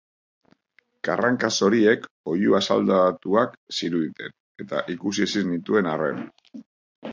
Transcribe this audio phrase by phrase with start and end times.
[1.07, 4.35] Karranka zoriek oihu asaldatuak ziruditen,
[4.65, 6.27] eta ikusi ezin nituen arren.